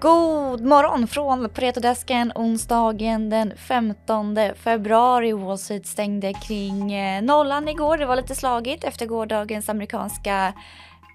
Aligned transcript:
God 0.00 0.64
morgon 0.64 1.08
från 1.08 1.48
Paretodesken 1.48 2.32
onsdagen 2.34 3.30
den 3.30 3.56
15 3.56 4.36
februari. 4.54 5.32
Wall 5.32 5.58
Street 5.58 5.86
stängde 5.86 6.32
kring 6.32 6.92
eh, 6.92 7.22
nollan 7.22 7.68
igår. 7.68 7.98
Det 7.98 8.06
var 8.06 8.16
lite 8.16 8.34
slagigt 8.34 8.84
efter 8.84 9.06
gårdagens 9.06 9.68
amerikanska 9.68 10.52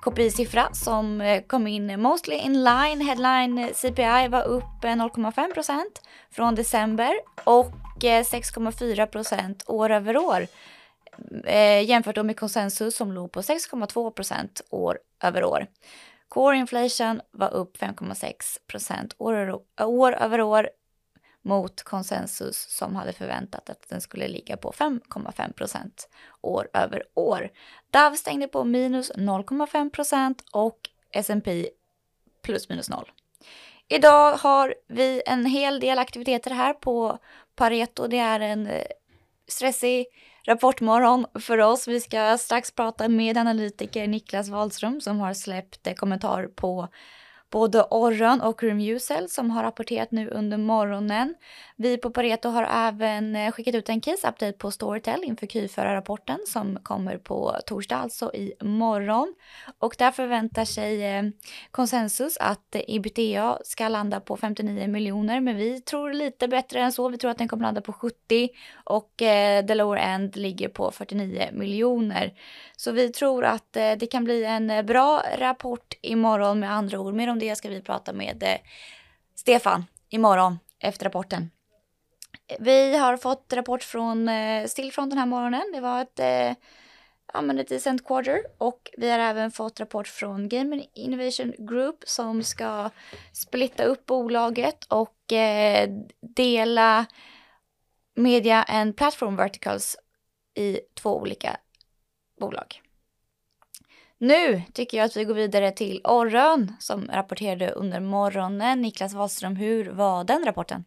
KPI-siffra 0.02 0.74
som 0.74 1.22
eh, 1.22 1.42
kom 1.42 1.68
in 1.68 2.02
mostly 2.02 2.36
in 2.36 2.64
line. 2.64 3.02
Headline 3.02 3.58
eh, 3.58 3.74
CPI 3.74 4.28
var 4.28 4.44
upp 4.44 4.84
0,5% 4.84 5.82
från 6.32 6.56
december 6.56 7.14
och 7.44 7.72
6,4% 8.00 9.62
år 9.68 9.92
över 9.92 10.18
år. 10.18 10.48
Jämfört 11.84 12.26
med 12.26 12.40
konsensus 12.40 12.96
som 12.96 13.12
låg 13.12 13.32
på 13.32 13.42
6,2% 13.42 14.62
år 14.70 14.98
över 15.24 15.44
år. 15.44 15.68
Core 16.34 16.58
inflation 16.58 17.22
var 17.32 17.54
upp 17.54 17.78
5,6 17.78 18.34
procent 18.68 19.16
år, 19.18 19.62
år 19.82 20.14
över 20.14 20.42
år 20.42 20.70
mot 21.42 21.84
konsensus 21.84 22.58
som 22.70 22.96
hade 22.96 23.14
förväntat 23.14 23.70
att 23.70 23.90
den 23.90 24.02
skulle 24.02 24.28
ligga 24.28 24.58
på 24.58 24.72
5,5 24.72 25.54
procent 25.54 26.10
år 26.42 26.70
över 26.74 27.04
år. 27.14 27.50
DAV 27.92 28.14
stängde 28.14 28.48
på 28.48 28.64
minus 28.64 29.12
0,5 29.12 29.90
procent 29.90 30.44
och 30.52 30.90
S&P 31.12 31.70
plus 32.42 32.70
minus 32.70 32.90
noll. 32.90 33.12
Idag 33.88 34.34
har 34.36 34.76
vi 34.88 35.22
en 35.26 35.46
hel 35.46 35.80
del 35.80 36.00
aktiviteter 36.00 36.52
här 36.52 36.74
på 36.74 37.18
Pareto. 37.56 38.08
Det 38.08 38.20
är 38.20 38.40
en 38.40 38.68
eh, 38.68 38.86
stressig 39.48 40.06
Rapportmorgon 40.48 41.26
för 41.40 41.58
oss. 41.58 41.88
Vi 41.88 42.00
ska 42.00 42.38
strax 42.38 42.72
prata 42.72 43.08
med 43.08 43.38
analytiker 43.38 44.08
Niklas 44.08 44.50
Wahlström 44.50 45.02
som 45.02 45.20
har 45.20 45.34
släppt 45.34 45.98
kommentar 45.98 46.48
på 46.48 46.88
både 47.54 47.84
Orron 47.90 48.42
och 48.42 48.64
Remusel 48.64 49.30
som 49.30 49.52
har 49.52 49.64
rapporterat 49.64 50.12
nu 50.12 50.30
under 50.30 50.58
morgonen. 50.58 51.36
Vi 51.76 51.98
på 51.98 52.10
Pareto 52.10 52.50
har 52.50 52.88
även 52.88 53.36
eh, 53.36 53.52
skickat 53.52 53.76
ut 53.76 53.90
en 53.90 54.02
case-update 54.02 54.52
på 54.52 54.72
Storytel 54.72 55.24
inför 55.24 55.48
Q4-rapporten 55.48 56.40
som 56.48 56.78
kommer 56.84 57.18
på 57.18 57.56
torsdag, 57.66 57.96
alltså 57.96 58.34
i 58.34 58.54
morgon. 58.62 59.34
Och 59.80 59.96
där 59.98 60.12
förväntar 60.12 60.66
sig 60.66 61.04
eh, 61.04 61.24
konsensus 61.72 62.38
att 62.38 62.76
ebitda 62.88 63.58
ska 63.64 63.88
landa 63.88 64.20
på 64.20 64.38
59 64.38 64.88
miljoner, 64.88 65.40
men 65.40 65.58
vi 65.58 65.82
tror 65.82 66.14
lite 66.14 66.48
bättre 66.48 66.80
än 66.80 66.92
så. 66.92 67.10
Vi 67.10 67.18
tror 67.18 67.32
att 67.32 67.38
den 67.38 67.48
kommer 67.48 67.64
landa 67.64 67.82
på 67.82 67.94
70 67.94 68.50
och 68.84 69.22
eh, 69.22 69.66
the 69.66 69.76
lower 69.76 69.98
end 69.98 70.36
ligger 70.36 70.70
på 70.70 70.92
49 70.92 71.50
miljoner. 71.52 72.34
Så 72.78 72.92
vi 72.92 73.10
tror 73.10 73.46
att 73.46 73.74
det 73.74 74.12
kan 74.12 74.24
bli 74.24 74.44
en 74.44 74.86
bra 74.86 75.24
rapport 75.38 75.94
imorgon 76.02 76.60
med 76.60 76.72
andra 76.72 77.00
ord. 77.00 77.14
Mer 77.14 77.30
om 77.30 77.40
det 77.44 77.56
ska 77.56 77.70
vi 77.70 77.82
prata 77.82 78.14
med 78.14 78.44
eh, 78.44 78.58
Stefan 79.36 79.86
imorgon 80.10 80.60
efter 80.80 81.06
rapporten. 81.06 81.52
Vi 82.60 82.98
har 82.98 83.18
fått 83.18 83.54
rapport 83.54 83.84
från 83.84 84.30
eh, 84.30 84.68
Stillfront 84.68 85.10
den 85.12 85.20
här 85.20 85.26
morgonen. 85.26 85.72
Det 85.74 85.82
var 85.82 86.02
ett, 86.02 86.20
eh, 86.20 86.56
ja, 87.34 87.42
men 87.42 87.60
ett 87.60 87.68
decent 87.68 88.06
quarter 88.06 88.40
och 88.58 88.92
vi 88.98 89.12
har 89.12 89.20
även 89.20 89.52
fått 89.52 89.80
rapport 89.80 90.08
från 90.08 90.50
Game 90.50 90.84
Innovation 90.94 91.54
Group 91.58 92.04
som 92.08 92.44
ska 92.44 92.90
splitta 93.32 93.84
upp 93.84 94.06
bolaget 94.06 94.86
och 94.86 95.34
eh, 95.34 95.90
dela 96.22 97.06
media 98.16 98.64
and 98.64 98.98
platform 98.98 99.36
verticals 99.36 99.98
i 100.56 100.80
två 100.94 101.18
olika 101.18 101.58
bolag. 102.40 102.82
Nu 104.24 104.62
tycker 104.74 104.98
jag 104.98 105.06
att 105.06 105.18
vi 105.18 105.24
går 105.24 105.34
vidare 105.34 105.72
till 105.72 106.02
Orrön 106.04 106.76
som 106.80 107.10
rapporterade 107.14 107.72
under 107.72 108.00
morgonen. 108.00 108.82
Niklas 108.82 109.14
Wahlström, 109.14 109.56
hur 109.56 109.90
var 109.92 110.24
den 110.24 110.46
rapporten? 110.46 110.86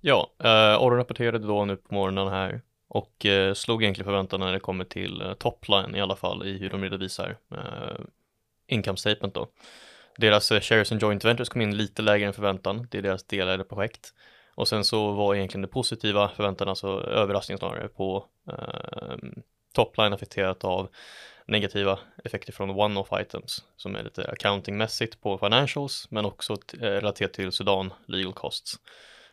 Ja, 0.00 0.30
eh, 0.44 0.82
Orrön 0.82 0.98
rapporterade 0.98 1.38
då 1.38 1.64
nu 1.64 1.76
på 1.76 1.94
morgonen 1.94 2.28
här 2.28 2.60
och 2.88 3.26
eh, 3.26 3.54
slog 3.54 3.82
egentligen 3.82 4.04
förväntan 4.04 4.40
när 4.40 4.52
det 4.52 4.60
kommer 4.60 4.84
till 4.84 5.20
eh, 5.20 5.34
topline 5.34 5.96
i 5.96 6.00
alla 6.00 6.16
fall 6.16 6.46
i 6.46 6.58
hur 6.58 6.70
de 6.70 6.82
redovisar 6.82 7.36
eh, 7.50 8.04
income 8.66 8.96
statement 8.96 9.34
då. 9.34 9.48
Deras 10.16 10.52
eh, 10.52 10.60
shares 10.60 10.92
and 10.92 11.02
joint 11.02 11.24
ventures 11.24 11.48
kom 11.48 11.62
in 11.62 11.76
lite 11.76 12.02
lägre 12.02 12.26
än 12.26 12.32
förväntan, 12.32 12.86
det 12.90 12.98
är 12.98 13.02
deras 13.02 13.24
delade 13.24 13.64
projekt. 13.64 14.14
Och 14.54 14.68
sen 14.68 14.84
så 14.84 15.12
var 15.12 15.34
egentligen 15.34 15.62
det 15.62 15.68
positiva 15.68 16.28
förväntan, 16.28 16.68
alltså 16.68 16.88
överraskning 17.00 17.58
snarare 17.58 17.88
på 17.88 18.24
eh, 18.48 19.16
topline 19.74 20.12
affekterat 20.12 20.64
av 20.64 20.88
negativa 21.46 21.98
effekter 22.24 22.52
från 22.52 22.70
one-off 22.70 23.20
items 23.20 23.64
som 23.76 23.96
är 23.96 24.02
lite 24.02 24.24
accountingmässigt 24.24 25.20
på 25.20 25.38
financials 25.38 26.10
men 26.10 26.24
också 26.24 26.52
eh, 26.52 26.78
relaterat 26.80 27.32
till 27.32 27.52
Sudan 27.52 27.92
legal 28.06 28.32
costs 28.32 28.78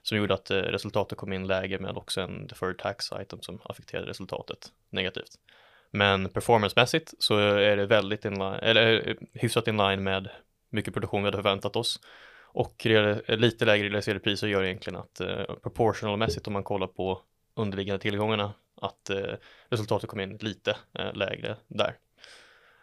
som 0.01 0.17
gjorde 0.17 0.33
att 0.33 0.51
eh, 0.51 0.57
resultatet 0.57 1.17
kom 1.17 1.33
in 1.33 1.47
lägre 1.47 1.79
med 1.79 1.97
också 1.97 2.21
en 2.21 2.47
deferred 2.47 2.77
tax 2.77 3.11
item 3.21 3.41
som 3.41 3.61
affekterade 3.63 4.09
resultatet 4.09 4.71
negativt. 4.89 5.31
Men 5.91 6.29
performancemässigt 6.29 7.13
så 7.19 7.37
är 7.37 7.77
det 7.77 7.85
väldigt 7.85 8.25
inline, 8.25 8.59
eller 8.61 9.09
eh, 9.09 9.15
hyfsat 9.33 9.67
inline 9.67 10.03
med 10.03 10.29
mycket 10.69 10.93
produktion 10.93 11.21
vi 11.23 11.27
hade 11.27 11.37
förväntat 11.37 11.75
oss 11.75 11.99
och 12.53 12.85
lite 13.27 13.65
lägre 13.65 13.89
realiserade 13.89 14.19
priser 14.19 14.47
gör 14.47 14.63
egentligen 14.63 14.99
att 14.99 15.21
eh, 15.21 15.43
proportionalmässigt 15.63 16.47
om 16.47 16.53
man 16.53 16.63
kollar 16.63 16.87
på 16.87 17.21
underliggande 17.55 18.01
tillgångarna 18.01 18.53
att 18.81 19.09
eh, 19.09 19.33
resultatet 19.69 20.09
kom 20.09 20.19
in 20.19 20.37
lite 20.37 20.77
eh, 20.99 21.13
lägre 21.13 21.55
där. 21.67 21.97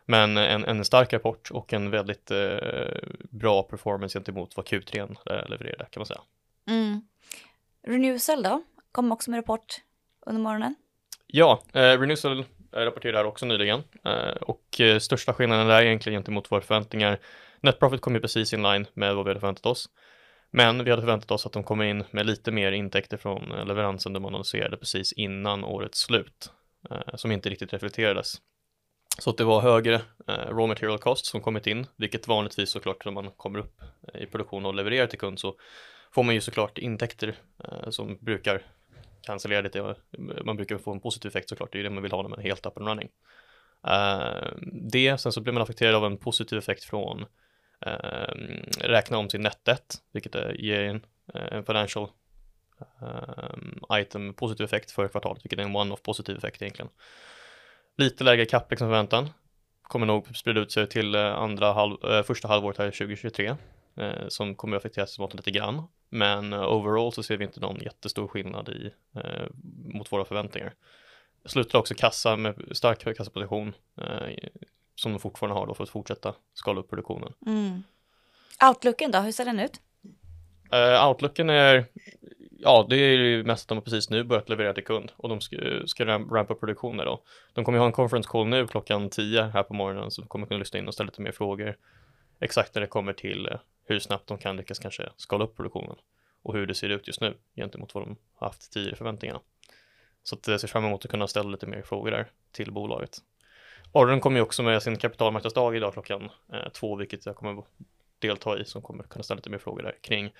Men 0.06 0.36
en, 0.36 0.64
en 0.64 0.84
stark 0.84 1.12
rapport 1.12 1.50
och 1.50 1.72
en 1.72 1.90
väldigt 1.90 2.30
eh, 2.30 2.98
bra 3.30 3.62
performance 3.62 4.18
gentemot 4.18 4.56
vad 4.56 4.66
Q3 4.66 5.00
eh, 5.00 5.48
levererade 5.48 5.86
kan 5.90 6.00
man 6.00 6.06
säga. 6.06 6.20
Mm. 6.68 7.00
Renewcell 7.86 8.42
då, 8.42 8.62
kom 8.92 9.12
också 9.12 9.30
med 9.30 9.38
rapport 9.38 9.76
under 10.26 10.42
morgonen. 10.42 10.74
Ja, 11.26 11.62
eh, 11.72 11.80
Renewcell 11.80 12.44
rapporterade 12.72 13.18
här 13.18 13.24
också 13.24 13.46
nyligen 13.46 13.82
eh, 14.04 14.36
och 14.40 14.80
största 15.00 15.34
skillnaden 15.34 15.66
där 15.66 15.82
egentligen 15.82 16.16
gentemot 16.16 16.52
våra 16.52 16.60
förväntningar. 16.60 17.18
Net 17.60 17.78
profit 17.78 18.00
kom 18.00 18.14
ju 18.14 18.20
precis 18.20 18.52
in 18.52 18.62
line 18.62 18.86
med 18.94 19.14
vad 19.14 19.24
vi 19.24 19.30
hade 19.30 19.40
förväntat 19.40 19.66
oss. 19.66 19.88
Men 20.50 20.84
vi 20.84 20.90
hade 20.90 21.02
förväntat 21.02 21.30
oss 21.30 21.46
att 21.46 21.52
de 21.52 21.62
kommer 21.62 21.84
in 21.84 22.04
med 22.10 22.26
lite 22.26 22.50
mer 22.50 22.72
intäkter 22.72 23.16
från 23.16 23.52
eh, 23.52 23.66
leveransen 23.66 24.12
de 24.12 24.24
annonserade 24.24 24.76
precis 24.76 25.12
innan 25.12 25.64
årets 25.64 25.98
slut, 25.98 26.52
eh, 26.90 27.16
som 27.16 27.32
inte 27.32 27.50
riktigt 27.50 27.72
reflekterades. 27.72 28.40
Så 29.18 29.30
att 29.30 29.36
det 29.36 29.44
var 29.44 29.60
högre 29.60 29.94
eh, 30.28 30.48
raw 30.48 30.66
material 30.66 30.98
cost 30.98 31.26
som 31.26 31.40
kommit 31.40 31.66
in, 31.66 31.86
vilket 31.96 32.28
vanligtvis 32.28 32.70
såklart 32.70 33.04
när 33.04 33.12
man 33.12 33.30
kommer 33.30 33.58
upp 33.58 33.80
eh, 34.12 34.22
i 34.22 34.26
produktion 34.26 34.66
och 34.66 34.74
levererar 34.74 35.06
till 35.06 35.18
kund 35.18 35.40
så 35.40 35.54
får 36.14 36.22
man 36.22 36.34
ju 36.34 36.40
såklart 36.40 36.78
intäkter 36.78 37.34
eh, 37.64 37.90
som 37.90 38.18
brukar 38.20 38.62
cancellera 39.22 39.60
lite, 39.60 39.94
man 40.44 40.56
brukar 40.56 40.78
få 40.78 40.92
en 40.92 41.00
positiv 41.00 41.28
effekt 41.28 41.48
såklart, 41.48 41.72
det 41.72 41.76
är 41.76 41.82
ju 41.82 41.88
det 41.88 41.94
man 41.94 42.02
vill 42.02 42.12
ha 42.12 42.22
när 42.22 42.28
man 42.28 42.38
är 42.38 42.42
helt 42.42 42.66
up 42.66 42.76
and 42.76 42.88
running. 42.88 43.08
det, 44.90 45.18
sen 45.18 45.32
så 45.32 45.40
blir 45.40 45.52
man 45.52 45.62
affekterad 45.62 45.94
av 45.94 46.04
en 46.04 46.18
positiv 46.18 46.58
effekt 46.58 46.84
från 46.84 47.24
Ehm, 47.80 48.62
räkna 48.80 49.18
om 49.18 49.30
sin 49.30 49.42
nettet, 49.42 50.02
vilket 50.12 50.34
ger 50.58 50.80
en, 50.80 51.06
eh, 51.34 51.52
en 51.52 51.64
financial 51.64 52.08
ehm, 53.00 53.80
item 53.92 54.34
positiv 54.34 54.64
effekt 54.64 54.90
för 54.90 55.08
kvartalet, 55.08 55.44
vilket 55.44 55.58
är 55.58 55.62
en 55.62 55.76
one-off 55.76 56.02
positiv 56.02 56.36
effekt 56.36 56.62
egentligen. 56.62 56.90
Lite 57.96 58.24
lägre 58.24 58.46
capex 58.46 58.70
än 58.70 58.70
liksom 58.70 58.88
förväntan, 58.88 59.30
kommer 59.82 60.06
nog 60.06 60.36
sprida 60.36 60.60
ut 60.60 60.72
sig 60.72 60.88
till 60.88 61.14
eh, 61.14 61.34
andra 61.34 61.72
halv, 61.72 62.04
eh, 62.04 62.22
första 62.22 62.48
halvåret 62.48 62.78
här 62.78 62.90
2023 62.90 63.56
som 64.28 64.54
kommer 64.54 64.76
att 64.76 64.80
affektera 64.80 65.04
resultatet 65.04 65.36
lite 65.36 65.50
grann. 65.50 65.82
Men 66.08 66.52
overall 66.52 67.12
så 67.12 67.22
ser 67.22 67.36
vi 67.36 67.44
inte 67.44 67.60
någon 67.60 67.80
jättestor 67.80 68.28
skillnad 68.28 68.68
i 68.68 68.92
mot 69.84 70.12
våra 70.12 70.24
förväntningar. 70.24 70.74
Slutar 71.44 71.78
också 71.78 71.94
kassa 71.94 72.36
med 72.36 72.62
stark 72.72 73.16
kassaposition 73.16 73.74
som 74.98 75.12
de 75.12 75.18
fortfarande 75.18 75.60
har 75.60 75.66
då 75.66 75.74
för 75.74 75.84
att 75.84 75.90
fortsätta 75.90 76.34
skala 76.54 76.80
upp 76.80 76.90
produktionen. 76.90 77.32
Mm. 77.46 77.82
Outlooken 78.68 79.10
då, 79.10 79.18
hur 79.18 79.32
ser 79.32 79.44
den 79.44 79.60
ut? 79.60 79.80
Uh, 80.74 81.08
outlooken 81.08 81.50
är, 81.50 81.86
ja 82.58 82.86
det 82.90 82.96
är 82.96 83.18
ju 83.18 83.44
mest 83.44 83.64
att 83.64 83.68
de 83.68 83.78
har 83.78 83.82
precis 83.82 84.10
nu 84.10 84.24
börjat 84.24 84.48
leverera 84.48 84.74
till 84.74 84.84
kund 84.84 85.12
och 85.16 85.28
de 85.28 85.40
ska, 85.40 85.56
ska 85.86 86.04
rampa 86.06 86.54
produktioner 86.54 87.04
då. 87.04 87.22
De 87.52 87.64
kommer 87.64 87.78
ju 87.78 87.80
ha 87.80 87.86
en 87.86 87.92
conference 87.92 88.28
call 88.28 88.46
nu 88.46 88.66
klockan 88.66 89.10
10 89.10 89.42
här 89.42 89.62
på 89.62 89.74
morgonen 89.74 90.10
så 90.10 90.20
de 90.20 90.28
kommer 90.28 90.46
kunna 90.46 90.58
lyssna 90.58 90.78
in 90.78 90.88
och 90.88 90.94
ställa 90.94 91.06
lite 91.06 91.22
mer 91.22 91.32
frågor 91.32 91.76
exakt 92.40 92.74
när 92.74 92.80
det 92.80 92.86
kommer 92.86 93.12
till 93.12 93.46
uh, 93.46 93.58
hur 93.84 93.98
snabbt 93.98 94.26
de 94.26 94.38
kan 94.38 94.56
lyckas 94.56 94.78
kanske 94.78 95.08
skala 95.16 95.44
upp 95.44 95.56
produktionen 95.56 95.96
och 96.42 96.54
hur 96.54 96.66
det 96.66 96.74
ser 96.74 96.88
ut 96.88 97.06
just 97.06 97.20
nu 97.20 97.34
gentemot 97.56 97.94
vad 97.94 98.04
de 98.04 98.16
har 98.34 98.46
haft 98.46 98.72
tidigare 98.72 98.96
förväntningarna. 98.96 99.40
Så 100.22 100.34
att 100.34 100.48
jag 100.48 100.60
ser 100.60 100.68
fram 100.68 100.84
emot 100.84 101.04
att 101.04 101.10
kunna 101.10 101.28
ställa 101.28 101.50
lite 101.50 101.66
mer 101.66 101.82
frågor 101.82 102.10
där 102.10 102.30
till 102.52 102.72
bolaget. 102.72 103.18
Orren 103.92 104.20
kommer 104.20 104.36
ju 104.36 104.42
också 104.42 104.62
med 104.62 104.82
sin 104.82 104.96
kapitalmarknadsdag 104.96 105.76
idag 105.76 105.92
klockan 105.92 106.30
eh, 106.52 106.68
två, 106.68 106.96
vilket 106.96 107.26
jag 107.26 107.36
kommer 107.36 107.64
delta 108.18 108.58
i, 108.58 108.64
som 108.64 108.82
kommer 108.82 109.04
kunna 109.04 109.22
ställa 109.22 109.36
lite 109.36 109.50
mer 109.50 109.58
frågor 109.58 109.82
där 109.82 109.94
kring 110.00 110.32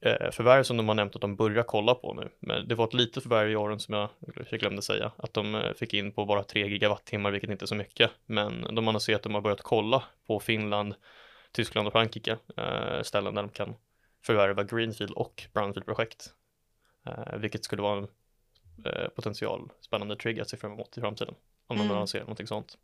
eh, 0.00 0.30
förvärv 0.30 0.62
som 0.62 0.76
de 0.76 0.88
har 0.88 0.94
nämnt 0.94 1.14
att 1.14 1.20
de 1.20 1.36
börjar 1.36 1.62
kolla 1.62 1.94
på 1.94 2.14
nu. 2.14 2.28
Men 2.38 2.68
det 2.68 2.74
var 2.74 2.84
ett 2.84 2.94
litet 2.94 3.22
förvärv 3.22 3.50
i 3.50 3.56
Orren 3.56 3.80
som 3.80 3.94
jag, 3.94 4.08
jag 4.50 4.60
glömde 4.60 4.82
säga, 4.82 5.12
att 5.16 5.34
de 5.34 5.54
eh, 5.54 5.72
fick 5.72 5.94
in 5.94 6.12
på 6.12 6.24
bara 6.24 6.42
3 6.42 6.68
gigawattimmar, 6.68 7.30
vilket 7.30 7.50
inte 7.50 7.64
är 7.64 7.66
så 7.66 7.74
mycket. 7.74 8.10
Men 8.26 8.74
de 8.74 8.88
annonserar 8.88 9.16
att 9.16 9.22
de 9.22 9.34
har 9.34 9.40
börjat 9.40 9.62
kolla 9.62 10.02
på 10.26 10.40
Finland, 10.40 10.94
Tyskland 11.52 11.86
och 11.86 11.92
Frankrike, 11.92 12.38
eh, 12.56 13.02
ställen 13.02 13.34
där 13.34 13.42
de 13.42 13.48
kan 13.48 13.74
förvärva 14.24 14.64
Greenfield 14.64 15.12
och 15.12 15.42
Brownfield-projekt, 15.52 16.26
eh, 17.06 17.36
vilket 17.36 17.64
skulle 17.64 17.82
vara 17.82 17.98
en 17.98 18.08
eh, 18.84 19.08
potential 19.08 19.70
spännande 19.80 20.16
trigger 20.16 20.42
att 20.42 20.48
se 20.48 20.56
fram 20.56 20.72
emot 20.72 20.98
i 20.98 21.00
framtiden, 21.00 21.34
om 21.72 21.78
de 21.78 21.84
Mm. 21.84 21.96
lanserar 21.96 22.22
någonting 22.22 22.46
sånt. 22.46 22.76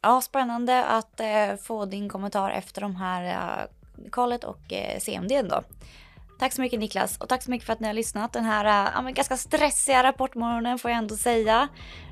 Ja, 0.00 0.20
spännande 0.20 0.84
att 0.84 1.20
eh, 1.20 1.56
få 1.62 1.84
din 1.84 2.08
kommentar 2.08 2.50
efter 2.50 2.80
de 2.80 2.96
här 2.96 3.24
eh, 3.24 4.10
och 4.44 4.72
eh, 4.72 4.98
CMD 4.98 5.42
då. 5.42 5.62
Tack 6.38 6.52
så 6.52 6.60
mycket 6.60 6.80
Niklas 6.80 7.18
och 7.18 7.28
tack 7.28 7.42
så 7.42 7.50
mycket 7.50 7.66
för 7.66 7.72
att 7.72 7.80
ni 7.80 7.86
har 7.86 7.94
lyssnat 7.94 8.32
den 8.32 8.44
här 8.44 9.02
men 9.02 9.14
ganska 9.14 9.36
stressiga 9.36 10.02
rapportmorgonen 10.02 10.78
får 10.78 10.90
jag 10.90 10.98
ändå 10.98 11.16
säga. 11.16 11.68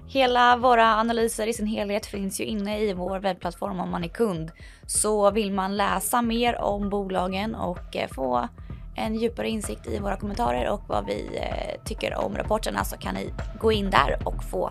Hela 0.09 0.57
våra 0.57 0.97
analyser 0.97 1.47
i 1.47 1.53
sin 1.53 1.67
helhet 1.67 2.07
finns 2.07 2.41
ju 2.41 2.45
inne 2.45 2.79
i 2.81 2.93
vår 2.93 3.19
webbplattform 3.19 3.81
om 3.81 3.91
man 3.91 4.05
är 4.05 4.09
kund. 4.09 4.51
Så 4.87 5.31
vill 5.31 5.53
man 5.53 5.77
läsa 5.77 6.23
mer 6.23 6.61
om 6.61 6.89
bolagen 6.91 7.55
och 7.55 7.97
eh, 7.97 8.09
få 8.13 8.49
en 8.97 9.15
djupare 9.15 9.49
insikt 9.49 9.87
i 9.87 9.99
våra 9.99 10.17
kommentarer 10.17 10.69
och 10.69 10.83
vad 10.89 11.07
vi 11.07 11.39
eh, 11.43 11.83
tycker 11.85 12.15
om 12.15 12.37
rapporterna 12.37 12.85
så 12.85 12.97
kan 12.97 13.15
ni 13.15 13.33
gå 13.61 13.73
in 13.73 13.91
där 13.91 14.19
och 14.25 14.45
få 14.45 14.71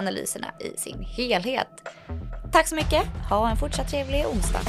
analyserna 0.00 0.50
i 0.60 0.72
sin 0.76 1.06
helhet. 1.16 1.88
Tack 2.52 2.68
så 2.68 2.74
mycket. 2.74 3.02
Ha 3.28 3.50
en 3.50 3.56
fortsatt 3.56 3.90
trevlig 3.90 4.26
onsdag. 4.26 4.62